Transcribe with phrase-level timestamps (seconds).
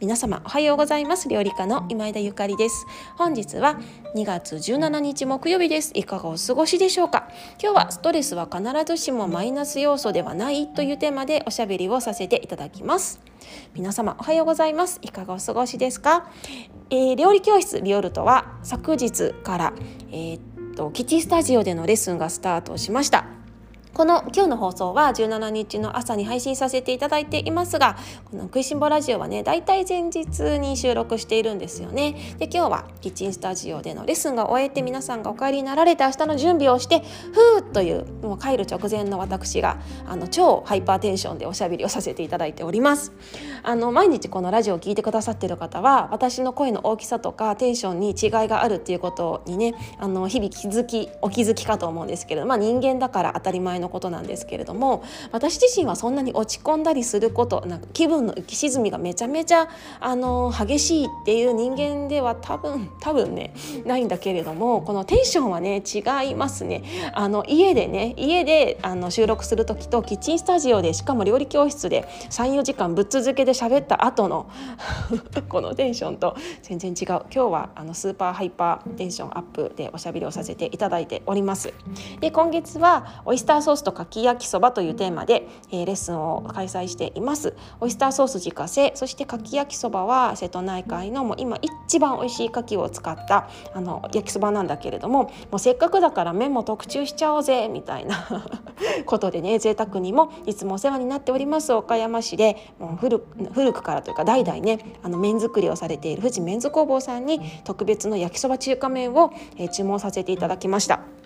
[0.00, 1.28] 皆様おはようございます。
[1.28, 2.86] 料理家の今枝ゆかりです。
[3.16, 3.78] 本日は
[4.14, 5.92] 2月17日木曜日です。
[5.94, 7.28] いかがお過ごしでしょうか？
[7.62, 13.20] 今日はストレスは必ずしもマイナス要素ではないというテーマでおしゃべりをさせていただきます。
[13.74, 14.98] 皆様おはようございます。
[15.02, 16.30] いかがお過ごしですか、
[16.90, 19.72] えー、料理教室ビオルトは昨日から
[20.10, 23.39] えー、っとキッチスタジオでのレッスンがスタートしました。
[23.94, 27.96] この今日の放送は17日の朝に配信させていただいていますが
[28.30, 32.12] この食いしん坊ラジオはねだいたい前日に収録しているんですよね。
[32.38, 43.12] で今日はキッチンスタジオでのレッスンが終えて皆さんがお帰りになられて明日の準備をしてふーっというもう帰る直前の私があの超ハイパーテンションでおしゃべりをさせていただいております。
[43.62, 59.68] あの毎日このラジオを聞いてくださっている方は私の声の大きさとかテンションに違いがあるっていうことにねあの日々気づきお気づきかと思うんですけれどまあ人間だから当たり前のことなんですけれども私自身はそんなに落ち込んだりすることなんか気分の浮き沈みがめちゃめちゃ
[60.00, 66.82] あの激しいっていう人間では多分多分ねないんだけれどもこのテンションはね違いますね。
[67.14, 74.46] あの家でね家であの収録する時とキッチンスタジオでしかも料理教室で34時間ぶっ続けで喋った後の
[75.48, 77.06] このテンションと全然違う。
[77.06, 81.72] 今日はあのスーパーハイパーテンションアップでおしゃべりをさせていただいております。
[82.20, 98.26] で今月はオイスターソースとかき焼きそばというテーマで、えー、レッスンを開催していますオイスターソース自家製そしてかき焼きそばは瀬戸内海のもう今一番美味しい牡蠣を使ったあの焼きそばなんだけれどももうせっかくだから麺も特注しちゃおうぜみたいな
[99.06, 111.19] ことでね贅沢にもいつもお世話になっております岡山市でもう古古くからというか代々ねあの麺作りをされている富士メンズ工房さんに特別の焼きそば中華麺を、えー、注文させていただきました。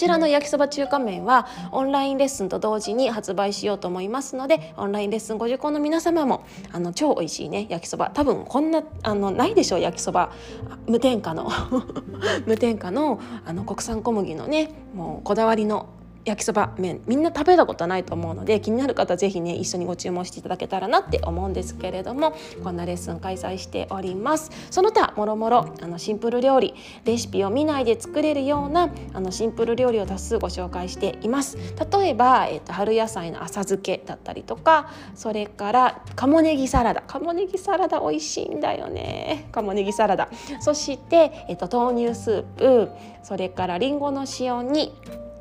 [0.00, 8.10] こちらの焼きそば中華麺はオンラインレッスンと同時に発売しようと思いますのでオンラインレッスンご受講の皆様もあの超美味しいね焼きそば。
[8.14, 10.32] 多分こんなあのないでしょう焼きそば。
[10.86, 11.50] 無添加の。
[12.48, 15.84] 無添加のあの国産小麦のねもうこだわりの
[16.24, 24.50] 焼きそば麺みんな食べたことないと思うので気になる方ぜひね一緒にご注文していただけたらなって思うんですけれどもこんなレッスン開催しております。
[24.70, 31.56] その他もろもろあのシンプル料理レシピを見ないで作れるようなあのシンプル料理を多数ご紹介しています。
[31.90, 39.48] 例えば、えーと、春野菜の浅漬けだったりとかそれから鴨ねぎサラダ鴨ねぎサラダ美味しいんだよね。
[39.52, 40.28] 鴨ねぎサラダ。
[40.60, 42.90] そして、えーと豆乳スープ
[43.22, 44.92] それからりんごの塩に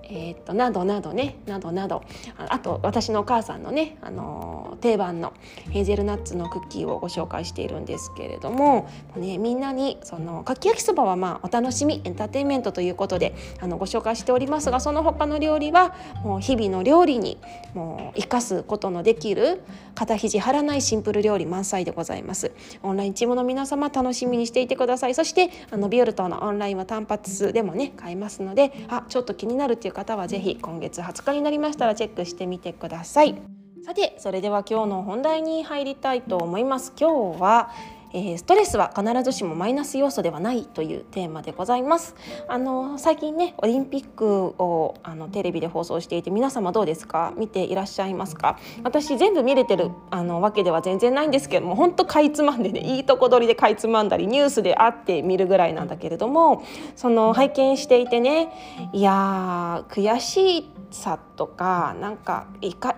[0.09, 1.37] えー、っとなどなどね。
[1.45, 2.03] などなど。
[2.37, 5.33] あと私のお母さんのね、あの定番の
[5.69, 17.37] ヘーゼルナッツのクッキーをご紹介しているんですけれども、ね、みんなにそのかき焼きそばはまあお楽しみエンターテインメントということであのご紹介しておりますがその他の料理はもう日々の料理に
[17.73, 19.61] もう生かすことのできる
[19.95, 22.51] 肩肘張らないシンプル料理満載でございます。
[22.83, 25.15] オンラインチームの皆様楽しみにしていてください。
[25.15, 33.35] そしてあのビオルトのオンラインは単発でもね買えますのであちょっと気になるっていう方はぜひ今月20日になりましたらチェックしてみてください。
[33.83, 36.93] さてそれでは今日の本題に入りたいと思います。
[36.97, 37.71] 今日は
[38.13, 42.15] えー、ストレスは必ずしもマイナス要素ではないというテーマでございます。
[42.47, 44.27] あの最近ねオリンピック
[44.57, 47.33] をあのテレビで放送していて皆様どうですか？
[47.37, 48.57] 見ていらっしゃいますか？
[48.83, 56.63] 私全部見れてるあのわけでは全然ないんですけども本当かいつまんでねいいとこ取りでかいつまんだりニュースで会って見るぐらいなんだけれども
[56.95, 58.49] その拝見していてね
[58.93, 62.47] いや悔しいさとかなんか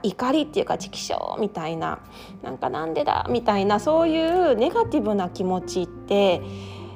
[0.03, 1.99] 怒りっていうかチキショーみたいな
[2.41, 6.41] なんかなんでだみたいなそういうネガティブブな気持ちって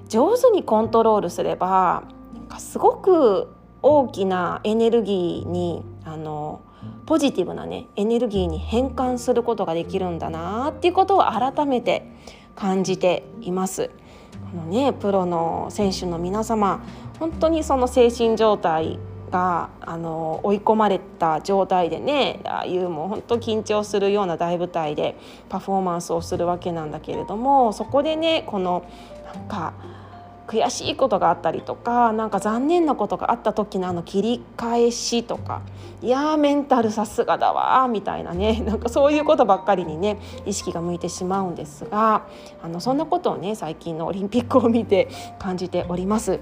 [0.07, 3.49] 上手にコントロールすればなんかすごく
[3.81, 6.61] 大きなエネルギーにあの
[7.05, 12.07] ポジティブなねエネルギーに変換することができるんだなっていうことを改めて
[12.55, 13.90] 感じています。
[14.52, 16.84] このねプロの選手の皆様
[17.19, 18.99] 本当にその精神状態
[19.31, 25.17] があの追い込まれた状態でねああいうもう本当緊張するような大舞台で
[25.49, 28.89] パフォーマンスをするわけなんだけれどもそこでねこの
[29.33, 29.73] なんか
[30.47, 35.61] 悔しいことがあったりとかなんか残念なことがあった時のあの切り返しとか
[36.01, 42.23] いやメンタルさすがだわみたいなね なんかそういうことばっかりにね意識が向いてしまうんですが
[42.63, 46.39] あのそんなことをね最近のオリンピックを見て感じております。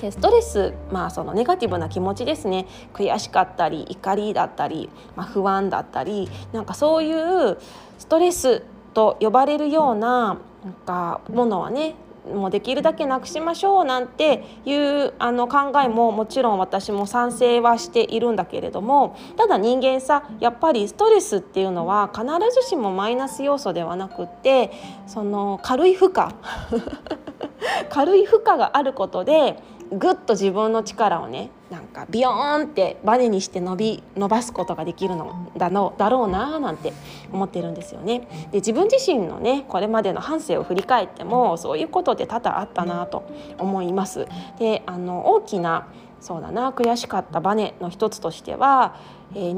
[0.00, 2.66] でストレス、まあ、そのネガティブな気持ちですね。
[2.94, 7.58] 悔しかったり怒りだったり、まあ、不安だったりなんかそういう
[7.98, 8.62] ストレス
[8.94, 11.94] と呼ばれるようななんかものはね
[12.28, 22.26] もうできるだけなくしましょうなんていうあの考えももちろん私も賛成はしているんだけれどもただ人間さやっぱりストレスっていうのは必
[22.60, 24.70] ずしもマイナス要素ではなくって
[25.06, 26.24] その軽い負荷。
[27.90, 36.92] 軽い負荷があることでぐっと自分の力をねなんかビヨーンってバネにして伸び伸ばすことができるのだのだろうななんて
[37.32, 38.48] 思ってるんですよね。
[38.52, 43.24] で自分自身のねこれまでの半生を振り返ってもそういうことって多々あったなと
[43.58, 44.26] 思います。
[44.58, 45.86] であの大きな
[46.20, 48.94] そうだな悔しかったバネの一つとしては、
[49.34, 49.56] えー、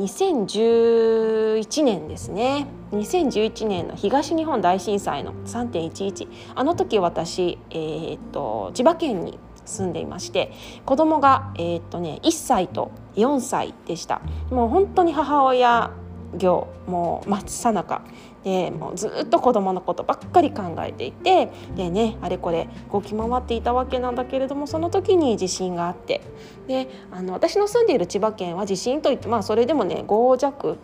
[1.56, 10.53] 2011年ですね2011年の東日本大震災の3.11あの時私、えー、っと千葉県に住んでいまして
[10.85, 14.20] 子供がえー、っとね1歳と4歳でした
[14.50, 15.93] もう本当に母親
[16.37, 18.03] 業もう真っ最中
[18.44, 26.20] でもうずっと子供のことばっかり考えていてでねあれこれ動き回っていたわけなんだけれどもその時に地震があって
[26.67, 30.79] であの私の住んでいる千葉県は地震といってまあそれでもね5弱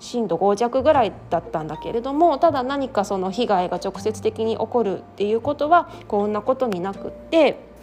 [0.00, 7.73] 震度5弱ぐらいだったんだけれどもただ何かその被害が直接的に起こるっていうことはこんなことになくって。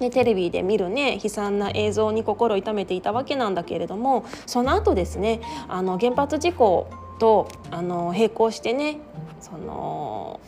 [0.00, 6.88] ね、テレビで見るね悲惨な映像に心痛めていたわけなんだけれどもその後ですねあの原発事故
[7.18, 8.98] とあの並行してね
[9.40, 10.40] その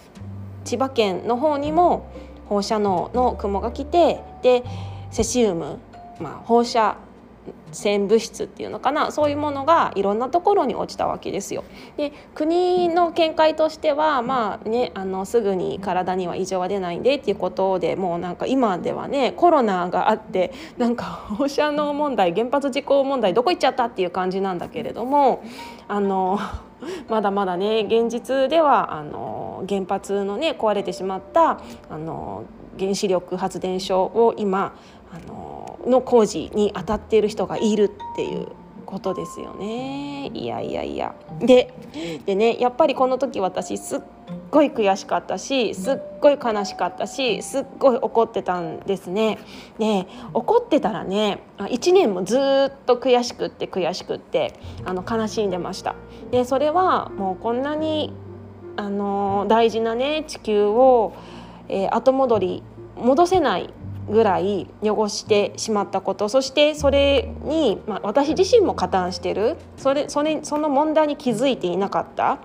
[0.64, 2.10] 千葉県の方にも
[2.48, 4.64] 放射能の雲が来てで
[5.10, 5.78] セシウム、
[6.20, 6.96] まあ、放射
[7.72, 9.10] 線物質っていうのかな？
[9.10, 11.64] そういうものがいろんなところに落ちたわけですよ。
[11.96, 21.04] で国の見解としてはまあねあのすぐに体には異常は出ないんでっていうことでもうなんか今ではねコロナがあってなんか
[21.36, 25.42] 放射能問題原発事故問題どこ行っちゃったっていう感じなんだけれども
[25.88, 26.38] あの
[27.08, 31.58] まだまだね現実ではあの原発のね壊れてしまった
[31.90, 32.44] あの
[32.78, 34.74] 原子力発電所を今
[35.12, 35.35] あの
[35.86, 38.48] の工事に当たっている人がいるっていう
[38.86, 41.74] ことですよねいやいやいやで
[42.24, 44.00] でねやっぱりこの時私すっ
[44.50, 49.38] ごい悔しかったしすっごい悲しかったしすっごい怒ってたんですね。
[49.78, 54.54] で怒ってたらね1年もずっと悔しくって悔しくって
[54.84, 55.94] あの悲しんでました。
[56.30, 58.12] でそれはもうこんなに
[58.76, 61.12] あの大事なね地球を、
[61.68, 62.62] えー、後戻り
[62.96, 63.72] 戻せない
[64.08, 69.56] ぐらい汚してしまったことそしてそれに、まあ、私自身も加担してる。
[69.76, 72.38] それそれその問題に気づいていなかった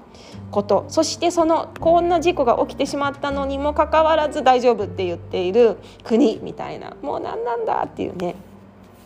[0.51, 0.85] こと。
[0.87, 6.95] そしてそのこんな事故が起きてしまったのにもかかわらず大丈夫って言っている国みたいな。
[7.01, 8.35] もう何なんだっていうね。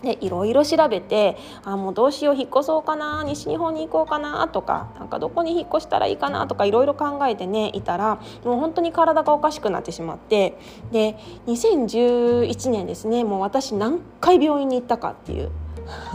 [0.06, 10.58] でいろいろ調べてあもうどうしよう引っ越そうかな西日本に行こうかなとかなんかどこに引っ越したらいいかなとかいろいろ考えてねいたらもう本当に体がおかしくなってしまって
[10.92, 11.18] で
[11.48, 15.52] 2011年ですねもう私何回病院に行ったかっていう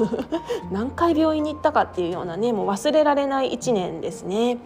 [0.73, 4.59] 何回病院に行ったかっていうようなねもう忘れられない1年ですね。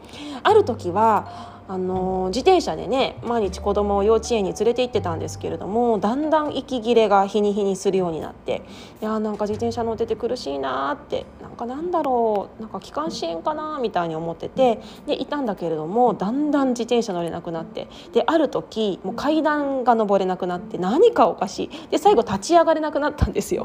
[0.43, 8.63] ある時はあの自転車でね毎日子供を幼稚園に連れて行ってたんですけれどもだんだん息切れが日に日にするようになって
[9.01, 21.89] いやなんか自転車乗ってて苦しいなってなんかなんだろうなんか気管支炎かなみたいに思っててでいたんだけれどもだんだん自転車乗れなくなってである時もう階段が登れなくなって何かおかしい。
[21.91, 23.65] で最後立ち上がれなくなったんですよ。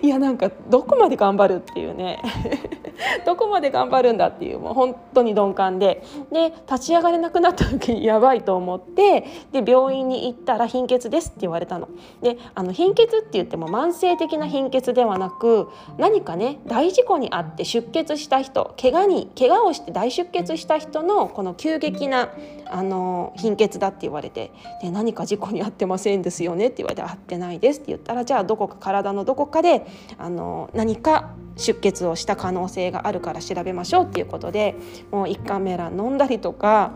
[0.00, 2.22] いやなんかどこまで頑張るっていうね。
[3.26, 6.02] どこまで頑張るんだっていうもう本当に鈍感で。
[6.32, 11.88] で立ち上がれなくくなった時やばいと思ってで病院に行ったら貧血ですって言われたの。
[12.22, 22.30] であの貧血って言っても慢性的な貧血ではなく何かね大事故にあって出血した人怪我に怪我をして大出血した人のこの急激な
[22.66, 29.86] あの貧血だって言われてで何か事故に遭ってませんですよねって言われて遭ってないですって言ったらじゃあどこか体のどこかで
[30.18, 34.74] あの何か出血をした可能性があるから調べましょうっていうことで
[35.10, 36.92] もう一貫メラ飲んだりとか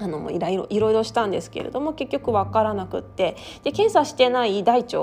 [0.00, 4.98] あのいろいろいろいろしたんですけれども結局分からなくってで検査してない大腸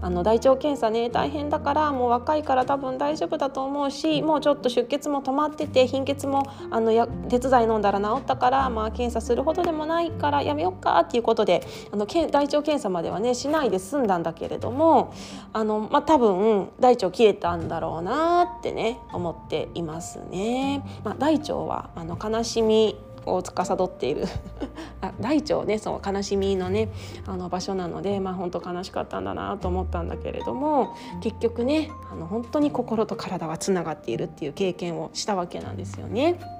[0.00, 15.14] あの大腸検査ね大変だからもう若いから多分大丈夫だと思うしもうちょっと出血も止まってて貧血もあのや鉄剤飲んだら治ったから、まあ、検査するほどでもないからやめよっかっていうことであのけ大腸検査まではねしないで済んだんだけれども
[15.52, 20.84] あの、まあ、多分大腸切れたんだろうなってね思っていますね。
[21.02, 22.96] まあ、大腸はあの悲しみ
[23.34, 24.26] を司っている
[25.00, 26.88] あ大腸ねその悲しみのね
[27.26, 36.57] あの場所なのでまあ本当悲しかったんだなと思ったんだけれども結局ねあの本当に心と体はつながっているっていう経験をしたわけなんですよね。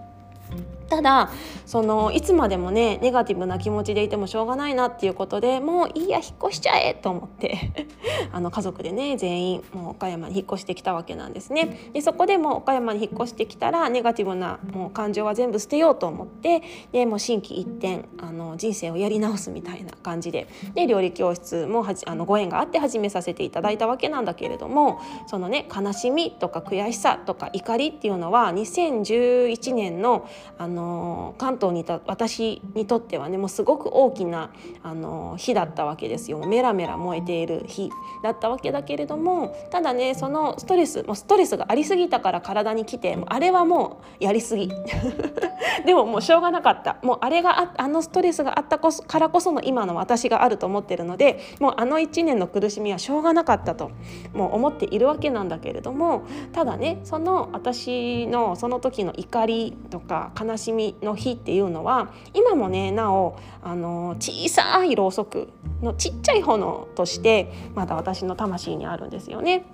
[0.88, 1.30] ただ
[1.66, 7.72] そのいつまでもねネガティブな気持ちでいてもしょうがないなっていうことでもういいや引っ越しちゃえと思って
[8.32, 11.90] あの家族でね全員もう岡山に引っ越してきたわけなんですね。
[11.92, 16.62] でそこでも岡山に引っ越してきたらネガティブなもう感情は全部捨てようと思って
[16.92, 30.26] でもう心機一転あの人生をやり直すみたいな感じでで料理教室もはじあのご縁があって始めさせていただいたわけなんだけれどもそのね悲しみとか悔しさとか怒りっていうのは2011年の
[30.58, 34.50] あの関東にいた私にとってはねもうすごく大きな
[34.82, 36.38] あの日だったわけですよ。
[36.46, 37.90] メラメラ燃えている日
[38.22, 44.68] だったわけだけれどもただねそのストレスもうストレスがありすぎたから体に来てあれはもうやりすぎ。
[45.84, 46.96] でももうしょうがなかった。
[47.02, 53.90] もうあれがああのストレスがあったこそからこその今の私があると思ってるのでもうあの1年の苦しみはしょうがなかったと。
[54.34, 65.48] もう思っているわけなんだけれどもただねその私のその時の怒りとか悲しみの日っていうのは今もねなおあの小さいろうそく
[65.82, 69.64] のちっちゃい炎としてまだ私の魂にあるんですよね。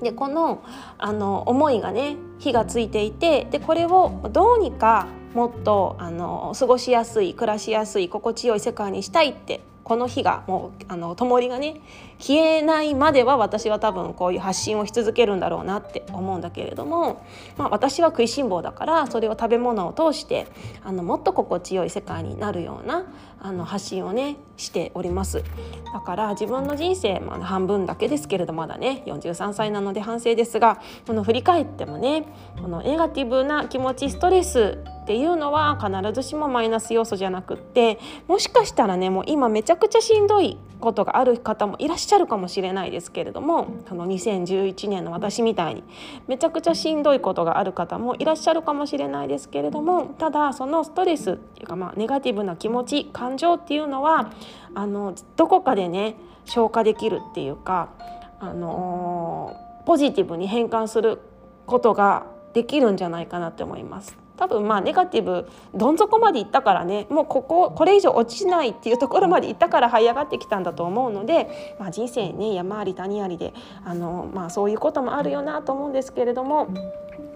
[0.00, 0.62] でこの
[0.98, 11.80] あの思いがね火がついていてでこれをどうにかもっとあの過ごしやすい暮らしやすい心地よい世界にしたいってこの火がもうあの灯りがね
[12.22, 17.26] 消えないまでは私は多分こういう発信をし続けるんだろうなって思うんだけれども、
[17.56, 20.46] まあ、私は食いしん坊だからそれを食べ物を通して
[20.84, 25.42] あのもっと心地よい世界になるようなあの発信をねしております。
[25.92, 32.24] だから自分の人生、まあ、半分だけですけれどまだね43歳なので反省ですがこの振り返ってもね
[32.60, 37.98] このネガティブな気持ちストレスっていうのは必ずしもマイナス要素じゃなくって
[38.28, 45.84] もしかしたらねもう今めちゃくちゃしんどいことがある方もいらっしゃるかもしれないですけれどもその2011年の私みたいに
[46.28, 54.32] めちゃくちゃしんどいことがある方もいらっしゃるかもしれないですけれどもただそのストレスっていうかまあネガティブな気持ち感情っていうのは
[54.74, 57.90] あのどこかでね消化できるっていうか、
[58.40, 61.20] あの、ポジティブに変換する
[61.66, 64.21] ことができるんじゃないかなって思います。
[64.36, 73.52] 多分まあネガティブどん底まで行ったからねもうこここれ以上落ちないっていうところまで行ったから 這い上がってきたんだと思うので、まあ、人生ね山あり谷ありで
[73.84, 76.68] あの、まあ、そういうこともあるよなと思うんですけれども。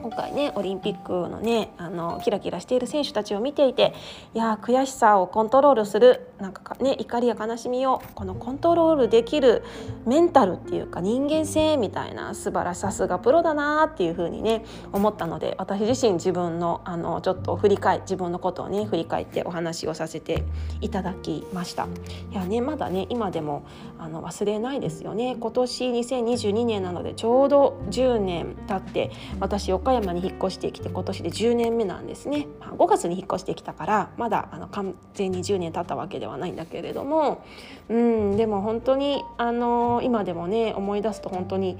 [0.06, 3.92] 今回ねオリンピックのねあのキラキラしている選手たちを見ていて
[4.34, 9.62] いや悔しさをコントロールするなんかね怒りや悲しみをこのコントロールできる
[10.06, 20.44] メンタルっていうか人間性みたいな素晴らしさすがプロだなっていう風にね思ったので私自身自分のあのちょっと振り返自分のことをね振り返ってお話をさせて
[20.80, 21.88] いただきました。
[22.30, 23.64] いやねまだね今でも
[23.98, 37.44] あの忘れないですよね今年2022年なのでちょうど10年経って私岡山に引っ越してきて今年で10年目なんですね、まあ、5月に引っ越してきたからまだあの完全に10年経ったわけではないんだけれども。
[37.88, 41.78] うんでも本当にあの今でもね思い出すと本当に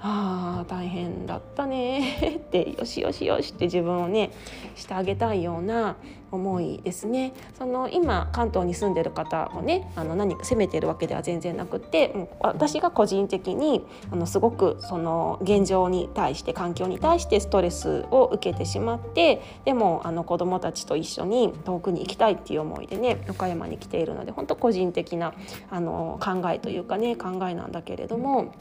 [0.00, 4.30] ああ大変だったね ってよしよしよしって自分をね
[4.74, 5.96] してあげたいような
[6.30, 7.32] 思いですね。
[7.56, 25.32] その今関東に住んでる方もねあの何か責めてるわけでは全然なくってもう私が個人的にあのすごくその現状に対して環境に対してストレスを受けてしまってでもあの子どもたちと一緒に遠くに行きたいっていう思いでね岡山に来ているので本当個人的な
[25.70, 28.52] あの考えというかね考えなんだけれども。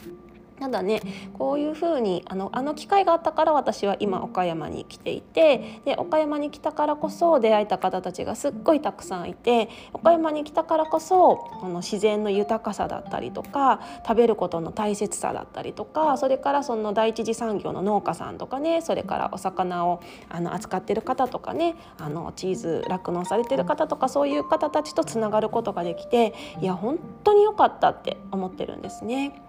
[0.59, 1.01] ただね
[1.37, 29.41] こういうふうにあのあの機会があったから私は今岡山に来ていてで岡山に来たからこそ出会えた方たちがすっごいたくさんいて岡山に来たからこそこの自然の豊かさだったりとか食べることの大切さだったりとかそれからその第一次産業の農家さんとかねそれからお魚をあの扱ってる方とかねあのチーズ酪農されてる方とかそういう方たちとつながることができていや本当に良かったって思ってるんですね。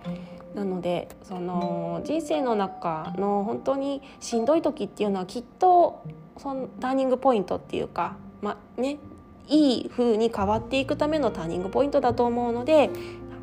[0.57, 6.03] なのでその人生の中の本当にしんどい時っていうのはきっと
[6.39, 8.97] そのターニングポイントっていうかまね
[9.49, 12.99] いい風に変わっていくためのターニングポイントだと思うのでなん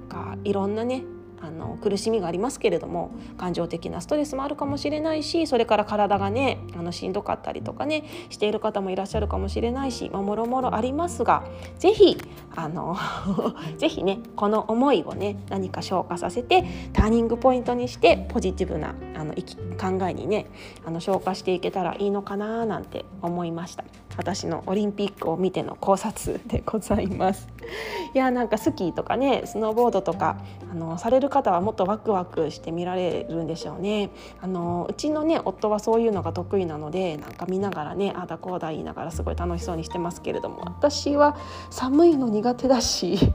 [0.10, 1.04] かいろんなね
[1.44, 11.44] あの苦しみがありますけれども感情的なストレスもあるかもしれないしそれから体がねあのしんどかったりとかねしている方もいらっしゃるかもしれないし、まあ、もろもろありますが
[11.80, 12.18] 是非
[12.56, 12.96] あの
[13.78, 20.46] 是非ねこの思いをね何か消化させてターニングポイントにしてポジティブなあの考えにね
[20.86, 23.84] あの消化していけたらいいのかななんて思いました。
[24.18, 27.48] 私のオリンピックを見ての考察でございます。
[28.14, 30.38] いやなんかスキーとかねスノーボードとか
[30.72, 34.10] あのされる方はもっとワクワクして見られるんでしょうね。
[34.42, 41.36] あのうちのね夫はそういうのが得意なのでなんか見ながらねあだこうだ言いながらすごい楽しそうにしてますけれども私は
[41.70, 43.34] 寒いの苦手だし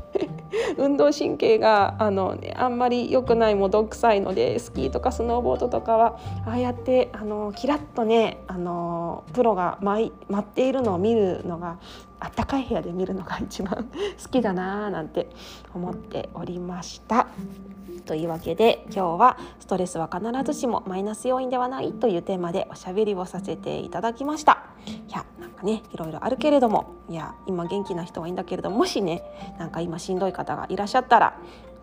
[0.77, 11.79] 運動神経があの、ね、あんまり良くないもどくさいのでスキーとかスノーボードとかはああやってあのキラッとねあのプロが舞待っているのを見るのが
[12.21, 13.89] あったかい部屋で見るのが一番
[14.23, 15.29] 好きだなーなんて
[15.75, 17.29] 思っておりました。
[18.07, 24.65] というわけで今日はストレスは必ずしもマイナス要因ではないというテーマでおしゃべりをさせていただきました。
[24.87, 29.23] いやなんかねいろいろあるけれどもいや今元気な人はいいんだけれどももしね
[29.59, 31.39] なんか今しんどい方がいらっしゃったら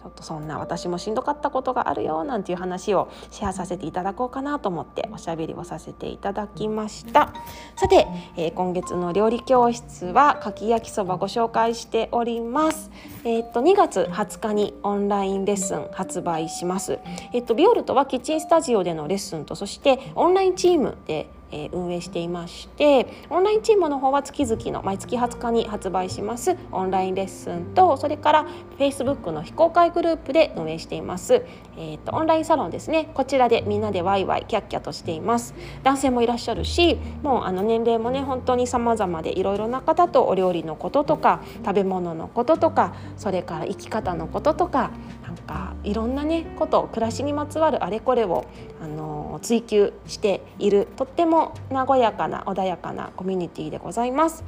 [0.05, 7.33] ちょっとそんな私もしんどかったことがあるよなんていう話をシェアさせていただこうかなと思っておしゃべりをさせていただきました。
[7.75, 8.05] さて、
[8.37, 12.91] えー、今月の料理教室はかき焼きそばご紹介しております。
[13.23, 16.99] えー、っと2月20日にオンラインレッスン発売します。
[17.33, 28.45] えー、っとビオルトはキッチンスタジオでのレッスンとそしてオンラインチームでえ運営していましてオンラインチームの方は月々の毎月20日に発売しますオンラインレッスンとそれから
[28.77, 31.45] Facebook の非公開グループで運営しています、
[31.77, 33.09] えーと、オンラインサロンですね。
[33.13, 35.53] こちらでみんなでワイワイキャッキャとしています。
[35.83, 44.91] 男性もいらっしゃるしもうあの年齢もね本当に様々でいろいろな方とお料理のこととか食べ物のこととかそれから生き方のこととか
[45.45, 48.45] かいろんなねこと暮らしにまつわるあれこれを
[48.81, 54.43] あの追求しているとっても和やかな穏やかなコミュニティでございます。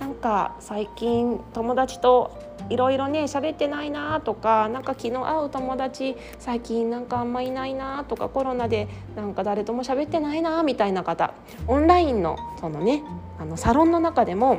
[0.00, 11.34] なんか最近友達といろいろね喋ってないなとかなんか昨日会う友達最近なんかあんまいないなとかコロナでなんか誰とも喋ってないなみたいな方
[11.66, 13.02] オンラインのそのね
[13.38, 14.58] あのサロンの中でも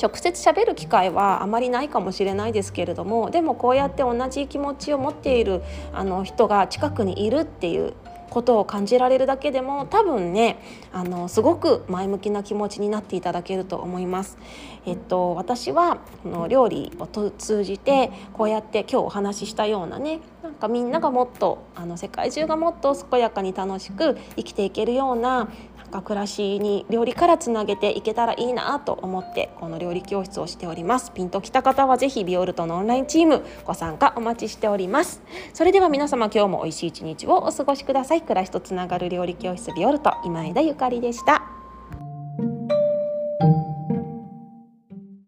[0.00, 7.94] 直接喋る機会はあまりないかもしれないですけれどもでもこうやって同じ気持ちを持っているあの人が近くにいるっていう
[8.30, 10.58] ことを感じられるだけでも多分ね
[10.92, 14.38] あのすごく前向きな気持ちになっていただけると思います。
[14.86, 25.50] えっと、私はこの料理を通じてこうやって今日お話ししたようなねなんかみんながもっとあの世界中がもっと健やかに楽しく生きていけるような
[25.88, 31.12] か暮らしに料理からつなげていけたらいいなと思ってこの料理教室をしております。
[31.12, 35.22] ピンときた方はぜひビオルトのオンラインチームご参加お待ちしております。
[35.54, 38.22] それでは皆様今日も美味しい一日をお過ごしください。
[38.22, 41.42] 暮らしとつながる料理教室ビオルト今枝ゆかりでした。